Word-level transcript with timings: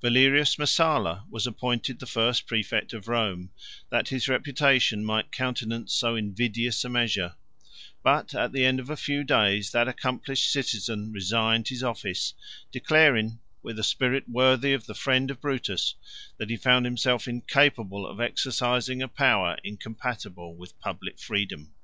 103 0.00 0.08
Valerius 0.08 0.56
Messalla 0.58 1.26
was 1.28 1.46
appointed 1.46 1.98
the 1.98 2.06
first 2.06 2.46
præfect 2.48 2.94
of 2.94 3.06
Rome, 3.06 3.50
that 3.90 4.08
his 4.08 4.30
reputation 4.30 5.04
might 5.04 5.30
countenance 5.30 5.92
so 5.92 6.16
invidious 6.16 6.82
a 6.86 6.88
measure; 6.88 7.34
but, 8.02 8.34
at 8.34 8.52
the 8.52 8.64
end 8.64 8.80
of 8.80 8.88
a 8.88 8.96
few 8.96 9.22
days, 9.24 9.72
that 9.72 9.86
accomplished 9.86 10.50
citizen 10.50 11.12
104 11.12 11.12
resigned 11.14 11.68
his 11.68 11.82
office, 11.82 12.32
declaring, 12.72 13.40
with 13.62 13.78
a 13.78 13.84
spirit 13.84 14.26
worthy 14.26 14.72
of 14.72 14.86
the 14.86 14.94
friend 14.94 15.30
of 15.30 15.42
Brutus, 15.42 15.96
that 16.38 16.48
he 16.48 16.56
found 16.56 16.86
himself 16.86 17.28
incapable 17.28 18.06
of 18.06 18.22
exercising 18.22 19.02
a 19.02 19.06
power 19.06 19.58
incompatible 19.62 20.56
with 20.56 20.80
public 20.80 21.18
freedom. 21.18 21.74